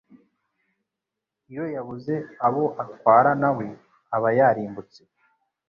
iyo 1.49 1.65
yabuze 1.75 2.13
abo 2.47 2.63
atwara 2.83 3.31
na 3.41 3.49
we 3.57 3.67
aba 4.15 4.29
yarimbutse 4.37 5.01